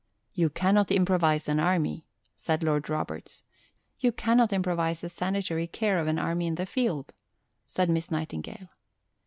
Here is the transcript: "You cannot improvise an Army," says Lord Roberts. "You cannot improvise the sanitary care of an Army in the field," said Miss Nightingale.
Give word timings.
"You 0.33 0.49
cannot 0.49 0.91
improvise 0.91 1.47
an 1.47 1.59
Army," 1.59 2.07
says 2.35 2.63
Lord 2.63 2.89
Roberts. 2.89 3.43
"You 3.99 4.11
cannot 4.11 4.51
improvise 4.51 5.01
the 5.01 5.09
sanitary 5.09 5.67
care 5.67 5.99
of 5.99 6.07
an 6.07 6.17
Army 6.17 6.47
in 6.47 6.55
the 6.55 6.65
field," 6.65 7.13
said 7.67 7.87
Miss 7.87 8.09
Nightingale. 8.09 8.69